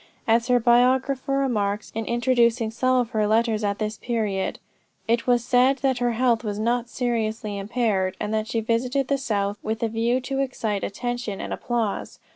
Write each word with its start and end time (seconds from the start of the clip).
As 0.27 0.47
her 0.47 0.59
biographer 0.59 1.33
remarks 1.33 1.91
in 1.93 2.05
introducing 2.07 2.71
some 2.71 2.95
of 2.97 3.11
her 3.11 3.27
letters 3.27 3.63
at 3.63 3.77
this 3.77 3.99
period: 3.99 4.57
"It 5.07 5.27
was 5.27 5.45
said 5.45 5.77
that 5.83 5.99
her 5.99 6.13
health 6.13 6.43
was 6.43 6.57
not 6.57 6.89
seriously 6.89 7.55
impaired, 7.59 8.17
and 8.19 8.33
that 8.33 8.47
she 8.47 8.61
visited 8.61 9.09
the 9.09 9.19
South 9.19 9.59
with 9.61 9.83
a 9.83 9.87
view 9.89 10.19
to 10.21 10.39
excite 10.39 10.83
attention 10.83 11.39
and 11.39 11.53
applause. 11.53 12.17